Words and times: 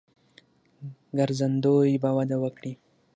ګرځندوی 1.17 1.91
به 2.01 2.09
وده 2.17 2.37
وکړي. 2.43 2.73